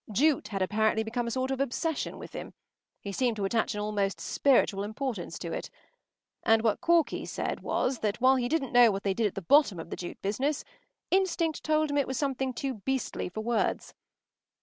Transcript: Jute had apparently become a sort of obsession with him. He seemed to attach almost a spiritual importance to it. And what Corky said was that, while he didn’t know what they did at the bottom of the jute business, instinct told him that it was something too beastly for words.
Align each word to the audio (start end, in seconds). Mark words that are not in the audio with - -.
Jute 0.11 0.47
had 0.47 0.63
apparently 0.63 1.03
become 1.03 1.27
a 1.27 1.29
sort 1.29 1.51
of 1.51 1.59
obsession 1.61 2.17
with 2.17 2.33
him. 2.33 2.55
He 3.01 3.11
seemed 3.11 3.35
to 3.37 3.45
attach 3.45 3.75
almost 3.75 4.17
a 4.19 4.23
spiritual 4.23 4.81
importance 4.83 5.37
to 5.37 5.51
it. 5.53 5.69
And 6.41 6.63
what 6.63 6.81
Corky 6.81 7.23
said 7.27 7.59
was 7.59 7.99
that, 7.99 8.19
while 8.19 8.37
he 8.37 8.49
didn’t 8.49 8.71
know 8.73 8.89
what 8.89 9.03
they 9.03 9.13
did 9.13 9.27
at 9.27 9.35
the 9.35 9.43
bottom 9.43 9.79
of 9.79 9.91
the 9.91 9.95
jute 9.95 10.19
business, 10.23 10.63
instinct 11.11 11.63
told 11.63 11.91
him 11.91 11.97
that 11.97 12.01
it 12.01 12.07
was 12.07 12.17
something 12.17 12.51
too 12.51 12.81
beastly 12.83 13.29
for 13.29 13.41
words. 13.41 13.93